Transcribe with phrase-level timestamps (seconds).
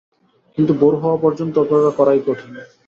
[0.57, 2.53] কিন্তু ভোর হওয়া পর্যন্ত অপেক্ষা করাই কঠিন।